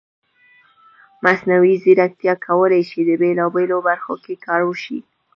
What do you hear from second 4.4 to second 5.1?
کار وشي.